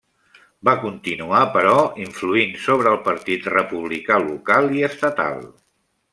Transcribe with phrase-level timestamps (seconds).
[0.69, 5.39] Va continuar, però, influint sobre el Partit Republicà local i estatal.